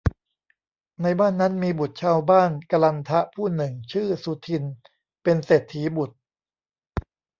[1.01, 4.73] ในบ้านนั้นมีบุตรชาวบ้านกลันทะผู้หนึ่ง ชื่อ สุทินน์
[5.23, 6.17] เป็นเศรษฐีบุตร